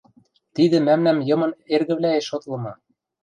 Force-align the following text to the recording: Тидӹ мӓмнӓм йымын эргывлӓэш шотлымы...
Тидӹ 0.55 0.77
мӓмнӓм 0.85 1.19
йымын 1.27 1.51
эргывлӓэш 1.73 2.25
шотлымы... 2.29 2.73